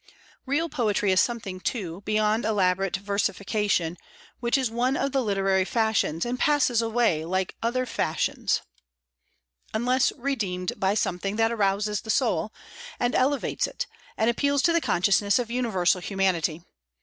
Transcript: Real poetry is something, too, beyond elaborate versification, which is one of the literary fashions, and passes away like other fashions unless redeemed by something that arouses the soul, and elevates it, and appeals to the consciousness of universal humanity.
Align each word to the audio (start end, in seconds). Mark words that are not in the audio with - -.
Real 0.47 0.67
poetry 0.67 1.11
is 1.11 1.21
something, 1.21 1.59
too, 1.59 2.01
beyond 2.05 2.43
elaborate 2.43 2.97
versification, 2.97 3.97
which 4.39 4.57
is 4.57 4.71
one 4.71 4.97
of 4.97 5.11
the 5.11 5.21
literary 5.21 5.63
fashions, 5.63 6.25
and 6.25 6.39
passes 6.39 6.81
away 6.81 7.23
like 7.23 7.55
other 7.61 7.85
fashions 7.85 8.63
unless 9.75 10.11
redeemed 10.13 10.73
by 10.77 10.95
something 10.95 11.35
that 11.35 11.51
arouses 11.51 12.01
the 12.01 12.09
soul, 12.09 12.51
and 12.99 13.13
elevates 13.13 13.67
it, 13.67 13.85
and 14.17 14.27
appeals 14.27 14.63
to 14.63 14.73
the 14.73 14.81
consciousness 14.81 15.37
of 15.37 15.51
universal 15.51 16.01
humanity. 16.01 16.63